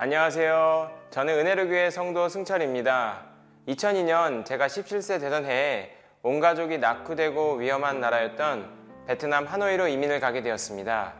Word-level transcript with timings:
안녕하세요. 0.00 0.92
저는 1.10 1.40
은혜로교회 1.40 1.90
성도 1.90 2.28
승철입니다. 2.28 3.18
2002년 3.66 4.44
제가 4.44 4.68
17세 4.68 5.18
되던 5.18 5.44
해에 5.44 5.90
온 6.22 6.38
가족이 6.38 6.78
낙후되고 6.78 7.54
위험한 7.54 8.00
나라였던 8.00 9.04
베트남 9.08 9.46
하노이로 9.46 9.88
이민을 9.88 10.20
가게 10.20 10.40
되었습니다. 10.40 11.14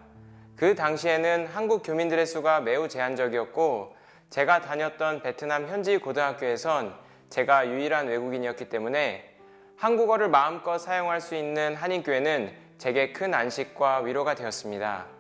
그 0.55 0.77
당시에는 0.77 1.49
한국 1.49 1.83
교민들의 1.83 2.25
수가 2.25 2.61
매우 2.61 2.87
제한적이었고 2.87 3.97
제가 4.31 4.61
다녔던 4.61 5.23
베트남 5.23 5.67
현지 5.67 5.99
고등학교에선 5.99 6.95
제가 7.31 7.67
유일한 7.67 8.07
외국인이었기 8.07 8.69
때문에 8.69 9.35
한국어를 9.77 10.29
마음껏 10.29 10.79
사용할 10.79 11.21
수 11.21 11.35
있는 11.35 11.75
한인교회는 11.75 12.53
제게 12.79 13.13
큰 13.13 13.35
안식과 13.35 14.03
위로가 14.03 14.37
되었습니다. 14.37 15.18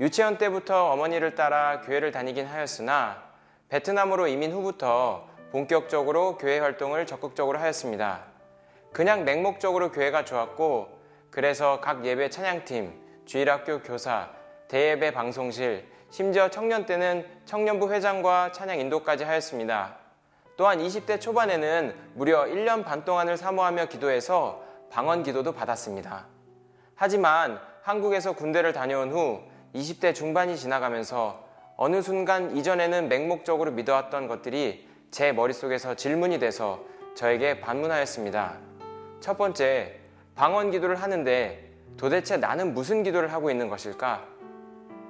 유치원 0.00 0.38
때부터 0.38 0.90
어머니를 0.92 1.34
따라 1.34 1.82
교회를 1.82 2.10
다니긴 2.10 2.46
하였으나 2.46 3.22
베트남으로 3.68 4.28
이민 4.28 4.50
후부터 4.50 5.28
본격적으로 5.52 6.38
교회 6.38 6.58
활동을 6.58 7.04
적극적으로 7.06 7.58
하였습니다. 7.58 8.22
그냥 8.92 9.24
맹목적으로 9.24 9.92
교회가 9.92 10.24
좋았고 10.24 10.98
그래서 11.30 11.82
각 11.82 12.06
예배 12.06 12.30
찬양팀, 12.30 12.94
주일학교 13.26 13.82
교사, 13.82 14.30
대예배 14.68 15.10
방송실, 15.12 15.86
심지어 16.08 16.48
청년 16.48 16.86
때는 16.86 17.26
청년부 17.44 17.92
회장과 17.92 18.52
찬양 18.52 18.80
인도까지 18.80 19.24
하였습니다. 19.24 19.96
또한 20.56 20.78
20대 20.78 21.20
초반에는 21.20 21.94
무려 22.14 22.44
1년 22.46 22.86
반 22.86 23.04
동안을 23.04 23.36
사모하며 23.36 23.86
기도해서 23.86 24.64
방언 24.90 25.24
기도도 25.24 25.52
받았습니다. 25.52 26.26
하지만 26.94 27.60
한국에서 27.82 28.32
군대를 28.32 28.72
다녀온 28.72 29.12
후 29.12 29.50
20대 29.74 30.14
중반이 30.14 30.56
지나가면서 30.56 31.44
어느 31.76 32.02
순간 32.02 32.56
이전에는 32.56 33.08
맹목적으로 33.08 33.70
믿어왔던 33.72 34.28
것들이 34.28 34.86
제 35.10 35.32
머릿속에서 35.32 35.94
질문이 35.94 36.38
돼서 36.38 36.84
저에게 37.14 37.60
반문하였습니다. 37.60 38.58
첫 39.20 39.36
번째, 39.38 39.96
방언 40.34 40.70
기도를 40.70 40.96
하는데 40.96 41.70
도대체 41.96 42.36
나는 42.36 42.74
무슨 42.74 43.02
기도를 43.02 43.32
하고 43.32 43.50
있는 43.50 43.68
것일까? 43.68 44.24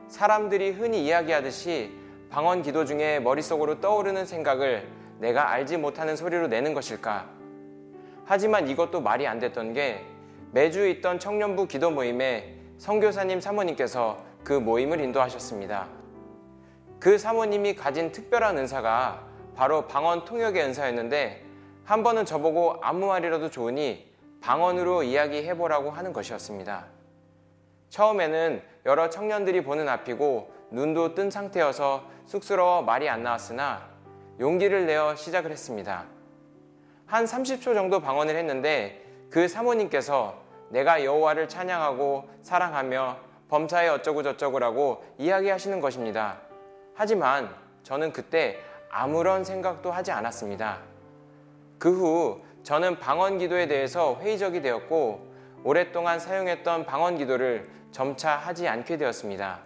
사람들이 0.09 0.71
흔히 0.71 1.05
이야기하듯이 1.05 1.93
방언 2.31 2.63
기도 2.63 2.85
중에 2.85 3.21
머릿속으로 3.21 3.81
떠오르는 3.81 4.27
생각을 4.27 4.89
내가 5.19 5.51
알지 5.51 5.77
못하는 5.77 6.17
소리로 6.17 6.49
내는 6.49 6.75
것일까? 6.75 7.29
하지만 8.25 8.69
이것도 8.69 9.01
말이 9.01 9.27
안 9.27 9.39
됐던 9.39 9.73
게 9.73 10.05
매주 10.53 10.87
있던 10.89 11.19
청년부 11.19 11.67
기도 11.67 11.91
모임에 11.91 12.57
성교사님 12.79 13.41
사모님께서 13.41 14.30
그 14.45 14.53
모임을 14.53 15.01
인도하셨습니다. 15.01 15.89
그 16.99 17.19
사모님이 17.19 17.75
가진 17.75 18.13
특별한 18.13 18.59
은사가 18.59 19.27
바로 19.55 19.87
방언 19.87 20.25
통역의 20.25 20.63
은사였는데 20.65 21.45
한 21.85 22.03
번은 22.03 22.25
저보고 22.25 22.77
아무 22.83 23.07
말이라도 23.07 23.51
좋으니 23.51 24.11
방언으로 24.41 25.03
이야기해보라고 25.03 25.91
하는 25.91 26.13
것이었습니다. 26.13 26.87
처음에는 27.91 28.63
여러 28.87 29.11
청년들이 29.11 29.65
보는 29.65 29.89
앞이고 29.89 30.53
눈도 30.71 31.15
뜬 31.15 31.31
상태여서 31.31 32.05
쑥스러워 32.27 32.83
말이 32.83 33.09
안 33.09 33.23
나왔으나 33.23 33.89
용기를 34.39 34.87
내어 34.87 35.17
시작을 35.17 35.51
했습니다. 35.51 36.05
한 37.07 37.25
30초 37.25 37.75
정도 37.75 38.01
방언을 38.01 38.37
했는데 38.37 39.05
그 39.31 39.49
사모님께서 39.49 40.41
내가 40.71 41.05
여호와를 41.05 41.49
찬양하고 41.49 42.29
사랑하며 42.43 43.30
범사에 43.51 43.89
어쩌고 43.89 44.23
저쩌고라고 44.23 45.05
이야기하시는 45.19 45.81
것입니다. 45.81 46.39
하지만 46.95 47.55
저는 47.83 48.13
그때 48.13 48.59
아무런 48.89 49.45
생각도 49.45 49.91
하지 49.91 50.13
않았습니다. 50.13 50.79
그 51.79 51.91
후 51.91 52.41
저는 52.63 52.99
방언 52.99 53.39
기도에 53.39 53.67
대해서 53.67 54.17
회의적이 54.21 54.63
되었고 54.63 55.27
오랫동안 55.65 56.21
사용했던 56.21 56.87
방언 56.87 57.19
기도를 57.19 57.69
점차 57.91 58.37
하지 58.37 58.69
않게 58.69 58.97
되었습니다. 58.97 59.61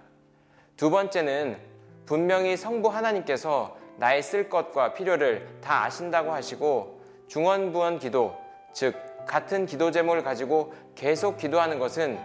두 0.77 0.91
번째는 0.91 1.59
분명히 2.07 2.57
성부 2.57 2.89
하나님께서 2.89 3.77
나의 3.97 4.23
쓸 4.23 4.49
것과 4.49 4.95
필요를 4.95 5.47
다 5.61 5.85
아신다고 5.85 6.33
하시고 6.33 7.01
중언부언 7.29 7.99
기도, 7.99 8.37
즉 8.73 8.95
같은 9.27 9.67
기도 9.67 9.91
제목을 9.91 10.23
가지고 10.23 10.75
계속 10.95 11.37
기도하는 11.37 11.79
것은 11.79 12.19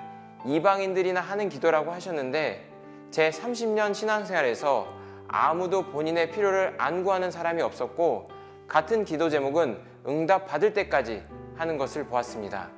이방인들이나 0.45 1.19
하는 1.19 1.49
기도라고 1.49 1.91
하셨는데 1.91 2.67
제 3.11 3.29
30년 3.29 3.93
신앙생활에서 3.93 4.87
아무도 5.27 5.83
본인의 5.87 6.31
필요를 6.31 6.75
안 6.77 7.03
구하는 7.03 7.29
사람이 7.29 7.61
없었고 7.61 8.29
같은 8.67 9.03
기도 9.05 9.29
제목은 9.29 9.79
응답 10.07 10.47
받을 10.47 10.73
때까지 10.73 11.23
하는 11.55 11.77
것을 11.77 12.05
보았습니다. 12.05 12.69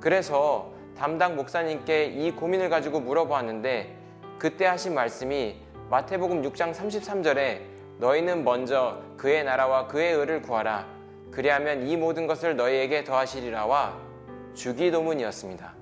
그래서 0.00 0.72
담당 0.96 1.36
목사님께 1.36 2.06
이 2.06 2.32
고민을 2.32 2.68
가지고 2.68 3.00
물어보았는데 3.00 3.96
그때 4.38 4.66
하신 4.66 4.94
말씀이 4.94 5.56
마태복음 5.90 6.42
6장 6.42 6.72
33절에 6.72 7.60
너희는 7.98 8.44
먼저 8.44 9.00
그의 9.16 9.44
나라와 9.44 9.86
그의 9.86 10.14
의를 10.14 10.42
구하라. 10.42 10.86
그리하면 11.30 11.86
이 11.86 11.96
모든 11.96 12.26
것을 12.26 12.56
너희에게 12.56 13.04
더하시리라와 13.04 13.96
주기도문이었습니다. 14.54 15.79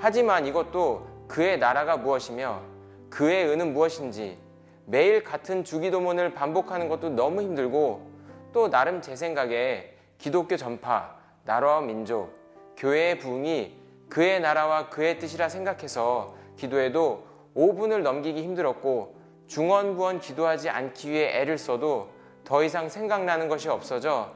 하지만 0.00 0.46
이것도 0.46 1.06
그의 1.26 1.58
나라가 1.58 1.96
무엇이며 1.96 2.62
그의 3.10 3.46
의는 3.46 3.72
무엇인지 3.72 4.38
매일 4.86 5.24
같은 5.24 5.64
주기도문을 5.64 6.34
반복하는 6.34 6.88
것도 6.88 7.10
너무 7.10 7.42
힘들고 7.42 8.08
또 8.52 8.70
나름 8.70 9.02
제 9.02 9.16
생각에 9.16 9.94
기독교 10.16 10.56
전파, 10.56 11.16
나라와 11.44 11.80
민족, 11.80 12.32
교회의 12.76 13.18
부흥이 13.18 13.76
그의 14.08 14.40
나라와 14.40 14.88
그의 14.88 15.18
뜻이라 15.18 15.48
생각해서 15.48 16.34
기도해도 16.56 17.26
5분을 17.56 18.02
넘기기 18.02 18.42
힘들었고 18.42 19.16
중언부언 19.48 20.20
기도하지 20.20 20.70
않기 20.70 21.10
위해 21.10 21.40
애를 21.40 21.58
써도 21.58 22.10
더 22.44 22.62
이상 22.62 22.88
생각나는 22.88 23.48
것이 23.48 23.68
없어져 23.68 24.32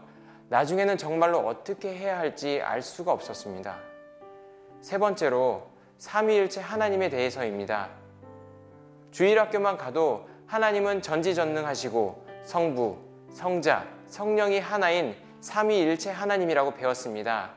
나중에는 0.48 0.98
정말로 0.98 1.38
어떻게 1.38 1.94
해야 1.94 2.18
할지 2.18 2.60
알 2.62 2.82
수가 2.82 3.12
없었습니다. 3.12 3.91
세 4.82 4.98
번째로 4.98 5.68
삼위일체 5.98 6.60
하나님에 6.60 7.08
대해서입니다. 7.08 7.88
주일학교만 9.12 9.78
가도 9.78 10.28
하나님은 10.48 11.02
전지전능하시고 11.02 12.26
성부, 12.42 12.98
성자, 13.32 13.86
성령이 14.08 14.58
하나인 14.58 15.14
삼위일체 15.40 16.10
하나님이라고 16.10 16.74
배웠습니다. 16.74 17.50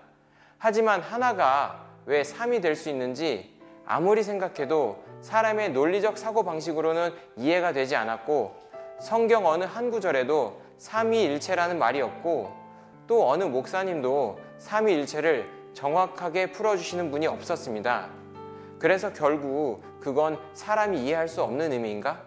하지만 0.60 1.02
하나가 1.02 1.84
왜 2.06 2.24
삼이 2.24 2.62
될 2.62 2.76
수 2.76 2.90
있는지 2.90 3.54
아무리 3.88 4.22
생각해도 4.22 5.04
사람의 5.22 5.72
논리적 5.72 6.20
사고 6.20 6.44
방식으로는 6.44 7.12
이해가 7.38 7.74
되지 7.74 7.96
않았고 7.96 8.56
성경 9.02 9.48
어느 9.48 9.64
한 9.64 9.90
구절에도 9.90 10.62
삼위일체라는 10.78 11.80
말이 11.80 12.02
없고 12.02 12.54
또 13.08 13.28
어느 13.30 13.44
목사님도 13.44 14.40
삼위일체를 14.60 15.65
정확하게 15.76 16.54
풀어주시는 16.54 17.12
분이 17.12 17.28
없었습니다. 17.28 18.08
그래서 18.80 19.12
결국 19.12 19.84
그건 20.00 20.40
사람이 20.54 21.04
이해할 21.04 21.28
수 21.28 21.44
없는 21.44 21.74
의미인가? 21.74 22.24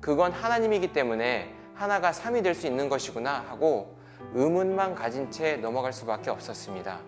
그건 0.00 0.32
하나님이기 0.32 0.92
때문에 0.92 1.54
하나가 1.74 2.12
삼이 2.12 2.42
될 2.42 2.54
수 2.54 2.66
있는 2.66 2.88
것이구나 2.88 3.44
하고 3.48 3.96
의문만 4.34 4.94
가진 4.96 5.30
채 5.30 5.56
넘어갈 5.56 5.92
수밖에 5.92 6.30
없었습니다. 6.30 6.98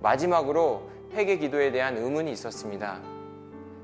마지막으로 0.00 0.90
회개 1.12 1.36
기도에 1.36 1.70
대한 1.70 1.96
의문이 1.96 2.32
있었습니다. 2.32 3.00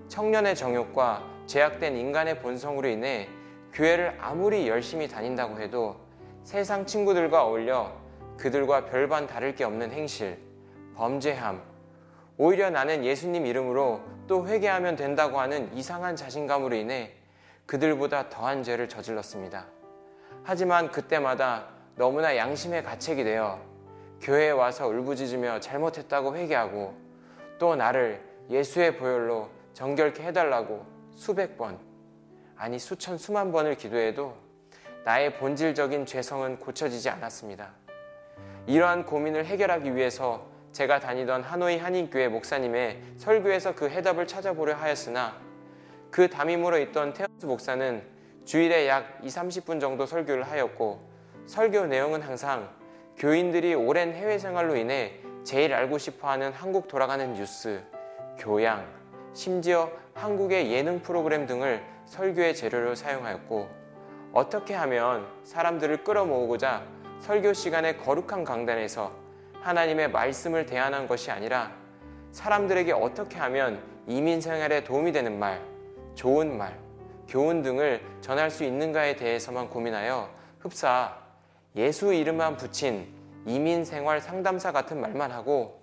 청년의 0.09 0.57
정욕과 0.57 1.23
제약된 1.47 1.97
인간의 1.97 2.41
본성으로 2.41 2.89
인해 2.89 3.29
교회를 3.73 4.17
아무리 4.21 4.67
열심히 4.67 5.07
다닌다고 5.07 5.61
해도 5.61 5.97
세상 6.43 6.87
친구들과 6.87 7.45
어울려 7.45 7.93
그들과 8.37 8.87
별반 8.87 9.27
다를 9.27 9.55
게 9.55 9.65
없는 9.65 9.93
행실, 9.93 10.46
범죄함, 10.97 11.63
오히려 12.39 12.71
나는 12.71 13.05
예수님 13.05 13.47
이름으로 13.47 14.01
또 14.27 14.47
회개하면 14.47 14.97
된다고 14.97 15.39
하는 15.39 15.73
이상한 15.75 16.17
자신감으로 16.17 16.75
인해 16.75 17.13
그들보다 17.67 18.29
더한 18.29 18.63
죄를 18.63 18.89
저질렀습니다. 18.89 19.67
하지만 20.43 20.91
그때마다 20.91 21.69
너무나 21.97 22.37
양심의 22.37 22.83
가책이 22.83 23.25
되어 23.25 23.61
교회에 24.21 24.51
와서 24.51 24.87
울부짖으며 24.87 25.61
잘못했다고 25.61 26.37
회개하고 26.37 26.95
또 27.59 27.77
나를 27.77 28.23
예수의 28.51 28.97
보혈로 28.97 29.49
정결케 29.73 30.23
해달라고 30.23 30.85
수백 31.15 31.57
번, 31.57 31.79
아니 32.57 32.79
수천 32.79 33.19
수만 33.19 33.53
번을 33.53 33.77
기도해도 33.77 34.35
나의 35.05 35.37
본질적인 35.37 36.07
죄성은 36.07 36.59
고쳐지지 36.59 37.11
않았습니다. 37.11 37.73
이러한 38.67 39.05
고민을 39.07 39.47
해결하기 39.47 39.95
위해서 39.95 40.47
제가 40.77 41.01
다니던 41.01 41.43
하노이 41.43 41.79
한인교회 41.79 42.29
목사님의 42.29 43.01
설교에서 43.17 43.75
그 43.75 43.89
해답을 43.89 44.27
찾아보려 44.27 44.75
하였으나 44.75 45.35
그 46.11 46.29
담임으로 46.29 46.77
있던 46.81 47.15
테어스 47.15 47.47
목사는 47.47 48.03
주일에 48.45 48.87
약 48.87 49.21
2, 49.23 49.27
30분 49.27 49.81
정도 49.81 50.05
설교를 50.05 50.43
하였고 50.43 51.01
설교 51.47 51.87
내용은 51.87 52.21
항상 52.21 52.69
교인들이 53.17 53.75
오랜 53.75 54.13
해외 54.13 54.37
생활로 54.39 54.77
인해 54.77 55.15
제일 55.45 55.73
알고 55.73 55.97
싶어 55.97 56.29
하는 56.29 56.53
한국 56.53 56.89
돌아가는 56.89 57.33
뉴스, 57.33 57.83
교양, 58.37 58.87
심지어 59.33 59.91
한국의 60.13 60.71
예능 60.73 61.01
프로그램 61.01 61.47
등을 61.47 61.83
설교의 62.05 62.55
재료로 62.55 62.95
사용하였고 62.97 63.67
어떻게 64.35 64.75
하면 64.75 65.27
사람들을 65.43 66.05
끌어모으고자 66.05 66.85
설교 67.21 67.55
시간에 67.55 67.97
거룩한 67.97 68.45
강단에서 68.45 69.26
하나님의 69.67 70.13
말씀을 70.13 70.65
대안한 70.65 71.09
것이 71.09 71.31
아니라 71.33 71.73
사람들에게 72.31 72.93
어떻게 72.93 73.37
하면 73.39 73.83
이민 74.07 74.41
생활에 74.41 74.85
도움이 74.85 75.11
되는 75.11 75.39
말, 75.39 75.61
좋은 76.15 76.57
말, 76.57 76.79
교훈 77.29 77.63
등을 77.63 78.01
전할 78.21 78.49
수 78.51 78.63
있는가에 78.63 79.17
대해서만 79.17 79.69
고민하여 79.69 80.31
흡사 80.61 81.17
예수 81.75 82.15
이름만 82.15 82.57
붙인 82.57 83.13
이민 83.45 83.85
생활 83.85 84.21
상담사 84.21 84.71
같은 84.71 85.01
말만 85.01 85.33
하고 85.33 85.83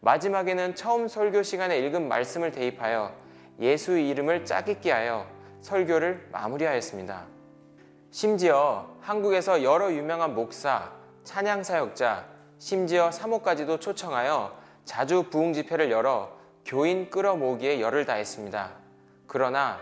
마지막에는 0.00 0.74
처음 0.74 1.06
설교 1.06 1.42
시간에 1.42 1.78
읽은 1.80 2.08
말씀을 2.08 2.50
대입하여 2.50 3.14
예수 3.60 3.98
이름을 3.98 4.46
짜깁기 4.46 4.88
하여 4.88 5.26
설교를 5.60 6.28
마무리하였습니다. 6.32 7.26
심지어 8.10 8.88
한국에서 9.02 9.62
여러 9.62 9.92
유명한 9.92 10.34
목사, 10.34 10.90
찬양 11.24 11.62
사역자, 11.62 12.37
심지어 12.58 13.12
사모까지도 13.12 13.78
초청하여 13.78 14.52
자주 14.84 15.24
부흥 15.30 15.52
집회를 15.52 15.90
열어 15.92 16.36
교인 16.64 17.08
끌어모으기에 17.08 17.80
열을 17.80 18.04
다했습니다. 18.04 18.70
그러나 19.26 19.78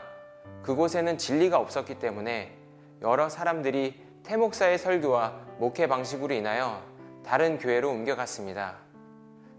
그곳에는 0.63 1.17
진리가 1.17 1.59
없었기 1.59 1.99
때문에 1.99 2.55
여러 3.01 3.29
사람들이 3.29 4.03
태목사의 4.25 4.79
설교와 4.79 5.33
목회 5.59 5.87
방식으로 5.87 6.35
인하여 6.35 6.83
다른 7.25 7.59
교회로 7.59 7.91
옮겨갔습니다. 7.91 8.77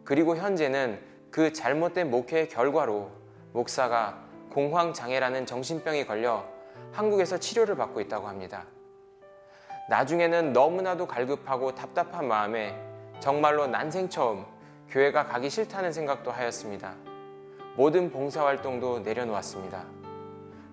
그리고 0.03 0.37
현재는 0.37 1.01
그 1.31 1.51
잘못된 1.51 2.11
목회의 2.11 2.47
결과로 2.47 3.09
목사가 3.51 4.21
공황장애라는 4.51 5.45
정신병이 5.45 6.05
걸려 6.05 6.45
한국에서 6.91 7.37
치료를 7.37 7.75
받고 7.75 7.99
있다고 8.01 8.27
합니다. 8.27 8.65
나중에는 9.89 10.53
너무나도 10.53 11.07
갈급하고 11.07 11.73
답답한 11.73 12.27
마음에 12.27 12.86
정말로 13.19 13.67
난생 13.67 14.09
처음 14.09 14.45
교회가 14.89 15.25
가기 15.25 15.49
싫다는 15.49 15.91
생각도 15.91 16.31
하였습니다. 16.31 16.93
모든 17.75 18.09
봉사활동도 18.11 18.99
내려놓았습니다. 18.99 19.83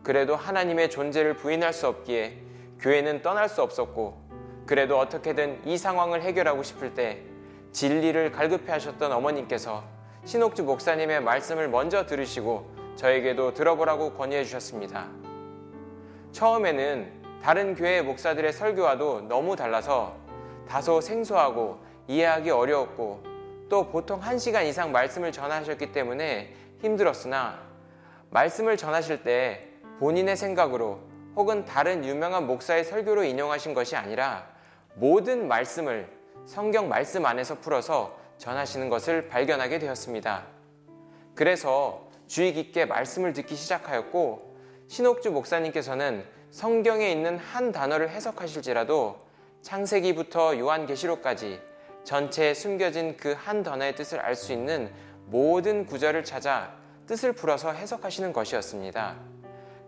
그래도 0.02 0.36
하나님의 0.36 0.90
존재를 0.90 1.34
부인할 1.34 1.72
수 1.72 1.88
없기에 1.88 2.38
교회는 2.80 3.22
떠날 3.22 3.48
수 3.48 3.62
없었고, 3.62 4.22
그래도 4.66 4.98
어떻게든 4.98 5.66
이 5.66 5.76
상황을 5.76 6.22
해결하고 6.22 6.62
싶을 6.62 6.94
때 6.94 7.22
진리를 7.72 8.32
갈급해 8.32 8.70
하셨던 8.72 9.12
어머님께서 9.12 9.82
신옥주 10.24 10.64
목사님의 10.64 11.22
말씀을 11.22 11.68
먼저 11.68 12.06
들으시고 12.06 12.72
저에게도 12.96 13.52
들어보라고 13.54 14.14
권유해 14.14 14.44
주셨습니다. 14.44 15.08
처음에는 16.32 17.40
다른 17.42 17.74
교회 17.74 18.00
목사들의 18.00 18.52
설교와도 18.52 19.22
너무 19.22 19.56
달라서 19.56 20.16
다소 20.66 21.00
생소하고 21.00 21.83
이해하기 22.08 22.50
어려웠고 22.50 23.22
또 23.68 23.88
보통 23.88 24.20
1시간 24.20 24.66
이상 24.66 24.92
말씀을 24.92 25.32
전하셨기 25.32 25.92
때문에 25.92 26.54
힘들었으나 26.80 27.58
말씀을 28.30 28.76
전하실 28.76 29.22
때 29.22 29.68
본인의 29.98 30.36
생각으로 30.36 31.00
혹은 31.36 31.64
다른 31.64 32.04
유명한 32.04 32.46
목사의 32.46 32.84
설교로 32.84 33.24
인용하신 33.24 33.74
것이 33.74 33.96
아니라 33.96 34.46
모든 34.94 35.48
말씀을 35.48 36.08
성경 36.46 36.88
말씀 36.88 37.24
안에서 37.24 37.58
풀어서 37.60 38.18
전하시는 38.38 38.88
것을 38.88 39.28
발견하게 39.28 39.78
되었습니다. 39.78 40.44
그래서 41.34 42.08
주의 42.26 42.52
깊게 42.52 42.84
말씀을 42.86 43.32
듣기 43.32 43.56
시작하였고 43.56 44.56
신옥주 44.88 45.30
목사님께서는 45.30 46.24
성경에 46.50 47.10
있는 47.10 47.38
한 47.38 47.72
단어를 47.72 48.10
해석하실지라도 48.10 49.16
창세기부터 49.62 50.58
요한계시록까지 50.58 51.60
전체에 52.04 52.54
숨겨진 52.54 53.16
그 53.16 53.34
한 53.34 53.62
단어의 53.62 53.94
뜻을 53.96 54.20
알 54.20 54.36
수 54.36 54.52
있는 54.52 54.90
모든 55.26 55.86
구절을 55.86 56.24
찾아 56.24 56.72
뜻을 57.06 57.32
풀어서 57.32 57.72
해석하시는 57.72 58.32
것이었습니다. 58.32 59.16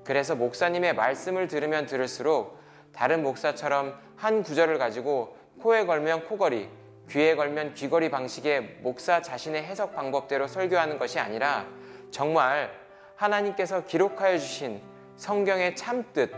그래서 0.04 0.34
목사님의 0.34 0.94
말씀을 0.94 1.48
들으면 1.48 1.86
들을수록 1.86 2.58
다른 2.92 3.22
목사처럼 3.22 3.98
한 4.16 4.42
구절을 4.42 4.78
가지고 4.78 5.36
코에 5.60 5.84
걸면 5.84 6.26
코걸이, 6.26 6.68
귀에 7.10 7.34
걸면 7.34 7.74
귀걸이 7.74 8.10
방식의 8.10 8.78
목사 8.80 9.22
자신의 9.22 9.62
해석 9.64 9.94
방법대로 9.94 10.46
설교하는 10.46 10.98
것이 10.98 11.18
아니라 11.18 11.66
정말 12.10 12.70
하나님께서 13.16 13.84
기록하여 13.84 14.38
주신 14.38 14.80
성경의 15.16 15.76
참뜻, 15.76 16.32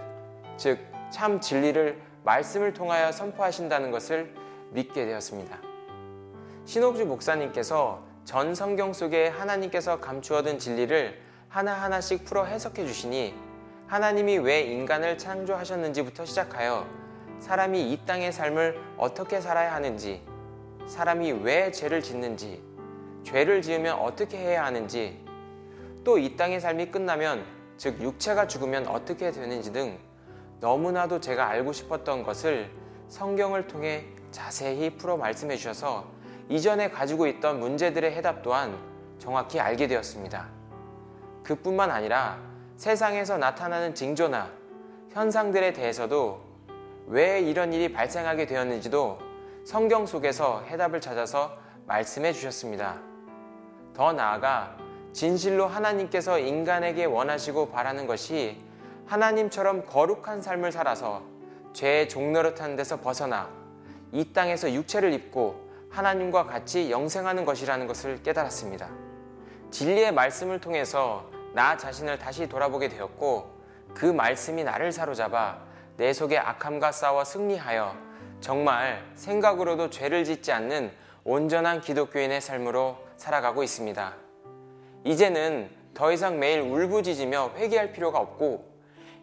즉, 0.57 0.79
참 1.13 1.41
진리를 1.41 2.01
말씀을 2.25 2.75
통하여 2.75 3.11
선포하신다는 3.11 3.91
것을 3.91 4.35
믿게 4.71 5.07
되었습니다. 5.07 5.68
신옥주 6.69 7.07
목사님께서 7.07 8.03
전 8.27 8.55
성경 8.55 8.93
속에 8.93 9.29
하나님께서 9.29 10.01
감추어둔 10.01 10.59
진리를 10.59 11.19
하나하나씩 11.49 12.27
풀어 12.27 12.45
해석해 12.45 12.85
주시니 12.85 13.35
하나님이 13.87 14.37
왜 14.37 14.61
인간을 14.61 15.17
창조하셨는지부터 15.17 16.27
시작하여 16.27 16.87
사람이 17.41 17.91
이 17.91 18.05
땅의 18.05 18.33
삶을 18.33 18.79
어떻게 18.99 19.41
살아야 19.41 19.73
하는지, 19.73 20.23
사람이 20.87 21.33
왜 21.43 21.73
죄를 21.73 22.03
짓는지, 22.03 22.63
죄를 23.25 23.63
지으면 23.63 23.99
어떻게 23.99 24.37
해야 24.37 24.67
하는지, 24.67 25.25
또 26.05 26.19
이 26.19 26.37
땅의 26.37 26.61
삶이 26.61 26.91
끝나면, 26.91 27.47
즉 27.79 27.99
육체가 28.03 28.47
죽으면 28.47 28.89
어떻게 28.89 29.31
되는지 29.31 29.73
등 29.73 29.99
너무나도 30.61 31.23
제가 31.23 31.49
알고 31.49 31.73
싶었던 31.73 32.25
것을 32.25 32.71
성경을 33.09 33.69
통해 33.69 34.05
자세히 34.31 34.91
풀어 34.99 35.17
말씀해 35.17 35.57
주셔서 35.57 36.19
이전에 36.49 36.91
가지고 36.91 37.27
있던 37.27 37.61
문제들의 37.61 38.13
해답 38.13 38.43
또한 38.43 38.79
정확히 39.19 39.61
알게 39.61 39.87
되었습니다. 39.87 40.49
그뿐만 41.43 41.91
아니라 41.91 42.39
세상에서 42.77 43.39
나타나는 43.39 43.95
징조나 43.95 44.51
현상들에 45.11 45.73
대해서도 45.73 46.41
왜 47.07 47.41
이런 47.41 47.73
일이 47.73 47.93
발생하게 47.93 48.47
되었는지도 48.47 49.19
성경 49.65 50.07
속에서 50.07 50.63
해답을 50.63 51.01
찾아서 51.01 51.57
말씀해 51.87 52.33
주셨습니다. 52.33 53.01
더 53.95 54.13
나아가 54.13 54.77
진실로 55.13 55.67
하나님께서 55.67 56.39
인간에게 56.39 57.05
원하시고 57.05 57.71
바라는 57.71 58.07
것이 58.07 58.63
하나님처럼 59.07 59.87
거룩한 59.87 60.43
삶을 60.43 60.71
살아서 60.71 61.23
죄의 61.73 62.09
종노릇한 62.09 62.77
데서 62.77 63.01
벗어나 63.01 63.51
이 64.13 64.33
땅에서 64.33 64.73
육체를 64.73 65.13
입고 65.13 65.68
하나님과 65.91 66.47
같이 66.47 66.91
영생하는 66.91 67.45
것이라는 67.45 67.87
것을 67.87 68.23
깨달았습니다. 68.23 68.89
진리의 69.71 70.13
말씀을 70.13 70.61
통해서 70.61 71.31
나 71.55 71.77
자신을 71.77 72.19
다시 72.19 72.49
돌아보게 72.49 72.89
되었고 72.89 73.59
그 73.95 74.07
말씀이 74.07 74.65
나를 74.65 74.93
사로잡아 74.93 75.59
내 75.97 76.13
속의 76.13 76.39
악함과 76.39 76.93
싸워 76.93 77.25
승리하여 77.25 77.97
정말 78.41 79.05
생각으로도 79.15 79.91
죄를 79.91 80.25
짓지 80.25 80.53
않는 80.53 80.93
온전한 81.25 81.81
기독교인의 81.81 82.41
삶으로 82.41 82.97
살아가고 83.17 83.63
있습니다. 83.63 84.15
이제는 85.05 85.71
더 85.95 86.13
이상 86.13 86.39
매일 86.39 86.61
울부짖으며 86.61 87.53
회개할 87.57 87.93
필요가 87.93 88.19
없고 88.21 88.65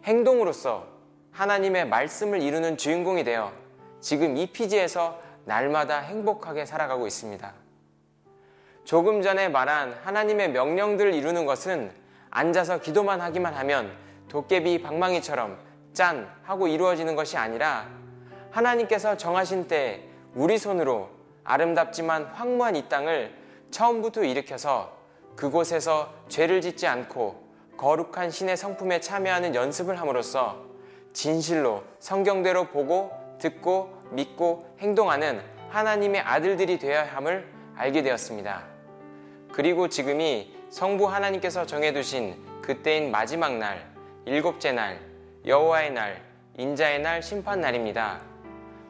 행동으로서 0.04 0.86
하나님의 1.32 1.88
말씀을 1.88 2.42
이루는 2.42 2.76
주인공이 2.76 3.24
되어 3.24 3.52
지금 4.00 4.36
이 4.36 4.46
피지에서 4.46 5.18
날마다 5.46 6.00
행복하게 6.00 6.66
살아가고 6.66 7.06
있습니다. 7.06 7.52
조금 8.84 9.22
전에 9.22 9.48
말한 9.48 10.00
하나님의 10.02 10.50
명령들을 10.50 11.14
이루는 11.14 11.46
것은 11.46 11.92
앉아서 12.30 12.80
기도만 12.80 13.20
하기만 13.20 13.54
하면 13.54 13.96
도깨비 14.28 14.82
방망이처럼 14.82 15.56
짠 15.92 16.28
하고 16.42 16.66
이루어지는 16.66 17.14
것이 17.14 17.36
아니라 17.36 17.88
하나님께서 18.50 19.16
정하신 19.16 19.68
때 19.68 20.02
우리 20.34 20.58
손으로 20.58 21.10
아름답지만 21.44 22.24
황무한 22.24 22.74
이 22.74 22.88
땅을 22.88 23.32
처음부터 23.70 24.24
일으켜서 24.24 24.96
그곳에서 25.36 26.12
죄를 26.28 26.60
짓지 26.60 26.88
않고 26.88 27.46
거룩한 27.76 28.30
신의 28.30 28.56
성품에 28.56 29.00
참여하는 29.00 29.54
연습을 29.54 30.00
함으로써 30.00 30.64
진실로 31.12 31.84
성경대로 32.00 32.64
보고 32.64 33.12
듣고 33.38 33.95
믿고 34.10 34.76
행동하는 34.78 35.40
하나님의 35.70 36.20
아들들이 36.20 36.78
되어야 36.78 37.04
함을 37.14 37.46
알게 37.76 38.02
되었습니다. 38.02 38.64
그리고 39.52 39.88
지금이 39.88 40.54
성부 40.70 41.06
하나님께서 41.06 41.66
정해두신 41.66 42.62
그때인 42.62 43.10
마지막 43.10 43.56
날, 43.56 43.86
일곱째 44.24 44.72
날, 44.72 45.00
여호와의 45.46 45.92
날, 45.92 46.22
인자의 46.56 47.00
날 47.00 47.22
심판 47.22 47.60
날입니다. 47.60 48.20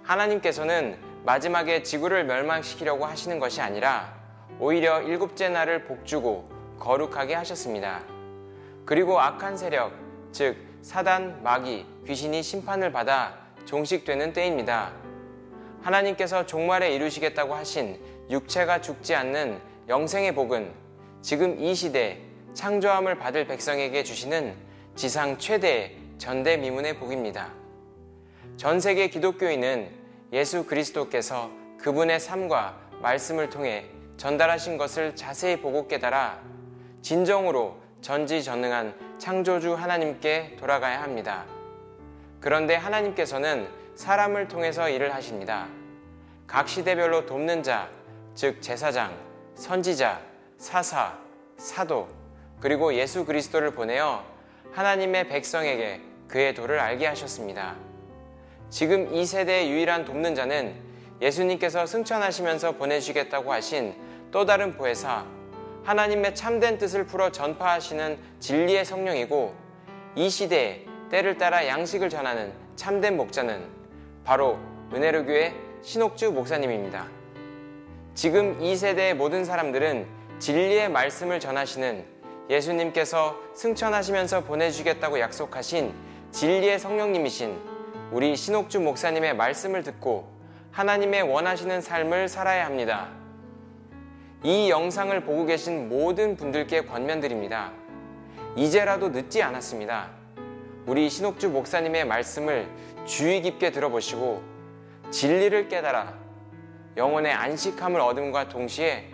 하나님께서는 0.03 0.97
마지막에 1.25 1.83
지구를 1.83 2.25
멸망시키려고 2.25 3.05
하시는 3.05 3.39
것이 3.39 3.61
아니라 3.61 4.15
오히려 4.59 5.03
일곱째 5.03 5.49
날을 5.49 5.85
복주고 5.85 6.49
거룩하게 6.79 7.35
하셨습니다. 7.35 8.03
그리고 8.85 9.21
악한 9.21 9.57
세력, 9.57 9.93
즉 10.31 10.57
사단, 10.83 11.43
마귀, 11.43 11.85
귀신이 12.07 12.43
심판을 12.43 12.93
받아 12.93 13.35
종식되는 13.65 14.33
때입니다. 14.33 14.93
하나님께서 15.87 16.47
종말에 16.47 16.93
이루시겠다고 16.95 17.55
하신 17.55 18.01
육체가 18.29 18.81
죽지 18.81 19.15
않는 19.15 19.61
영생의 19.89 20.35
복은 20.35 20.73
지금 21.23 21.61
이 21.61 21.75
시대 21.77 22.21
창조함을 22.55 23.19
받을 23.19 23.47
백성에게 23.47 24.03
주시는 24.03 24.55
지상 24.97 25.39
최대의 25.39 25.97
전대미문의 26.19 26.99
복입니다. 26.99 27.53
전 28.57 28.81
세계 28.81 29.09
기독교인은 29.09 29.91
예수 30.33 30.67
그리스도께서 30.67 31.51
그분의 31.79 32.19
삶과 32.19 32.81
말씀을 33.01 33.49
통해 33.49 33.87
전달하신 34.17 34.79
것을 34.79 35.15
자세히 35.15 35.61
보고 35.61 35.87
깨달아 35.87 36.41
진정으로 37.03 37.77
전지전능한 38.01 39.19
창조주 39.19 39.75
하나님께 39.75 40.57
돌아가야 40.59 41.03
합니다. 41.03 41.45
그런데 42.41 42.75
하나님께서는 42.75 43.86
사람을 43.97 44.47
통해서 44.47 44.89
일을 44.91 45.15
하십니다. 45.15 45.67
각 46.47 46.69
시대별로 46.69 47.27
돕는 47.27 47.63
자, 47.63 47.89
즉 48.35 48.61
제사장, 48.61 49.17
선지자, 49.55 50.21
사사, 50.59 51.19
사도, 51.57 52.07
그리고 52.61 52.95
예수 52.95 53.25
그리스도를 53.25 53.73
보내어 53.73 54.23
하나님의 54.73 55.29
백성에게 55.29 56.03
그의 56.29 56.55
도를 56.55 56.79
알게 56.79 57.07
하셨습니다. 57.07 57.75
지금 58.69 59.13
이 59.15 59.25
세대의 59.25 59.71
유일한 59.71 60.05
돕는 60.05 60.35
자는 60.35 60.75
예수님께서 61.23 61.87
승천하시면서 61.87 62.73
보내주시겠다고 62.73 63.51
하신 63.51 63.95
또 64.31 64.45
다른 64.45 64.77
보혜사, 64.77 65.25
하나님의 65.85 66.35
참된 66.35 66.77
뜻을 66.77 67.07
풀어 67.07 67.33
전파하시는 67.33 68.19
진리의 68.41 68.85
성령이고 68.85 69.55
이 70.17 70.29
시대에 70.29 70.85
때를 71.11 71.39
따라 71.39 71.67
양식을 71.67 72.11
전하는 72.11 72.53
참된 72.75 73.17
목자는 73.17 73.76
바로 74.27 74.59
은혜로교회 74.93 75.55
신옥주 75.83 76.33
목사님입니다. 76.33 77.07
지금 78.15 78.61
이 78.61 78.75
세대의 78.75 79.15
모든 79.15 79.45
사람들은 79.45 80.05
진리의 80.41 80.91
말씀을 80.91 81.39
전하시는 81.39 82.05
예수님께서 82.51 83.39
승천하시면서 83.55 84.43
보내주겠다고 84.43 85.21
약속하신 85.21 85.95
진리의 86.33 86.81
성령님이신 86.81 87.57
우리 88.11 88.35
신옥주 88.35 88.81
목사님의 88.81 89.37
말씀을 89.37 89.85
듣고 89.85 90.29
하나님의 90.73 91.23
원하시는 91.23 91.81
삶을 91.81 92.27
살아야 92.27 92.67
합니다. 92.67 93.09
이 94.43 94.71
영상을 94.71 95.19
보고 95.23 95.47
계신 95.47 95.89
모든 95.89 96.35
분들께 96.35 96.87
권면드립니다. 96.87 97.71
이제라도 98.57 99.09
늦지 99.11 99.41
않았습니다. 99.41 100.11
우리 100.85 101.09
신옥주 101.11 101.51
목사님의 101.51 102.07
말씀을 102.07 102.69
주의 103.07 103.41
깊게 103.41 103.71
들어보시고 103.71 104.43
진리를 105.11 105.69
깨달아 105.69 106.15
영혼의 106.97 107.33
안식함을 107.33 108.01
얻음과 108.01 108.49
동시에 108.49 109.11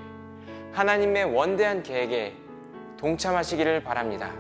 하나님의 0.73 1.25
원대한 1.35 1.83
계획에 1.83 2.35
동참하시기를 2.97 3.85
바랍니다. 3.85 4.33